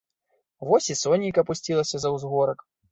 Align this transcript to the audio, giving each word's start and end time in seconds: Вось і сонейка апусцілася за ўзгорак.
Вось 0.71 0.89
і 0.93 0.97
сонейка 1.03 1.45
апусцілася 1.47 1.95
за 2.03 2.17
ўзгорак. 2.19 2.71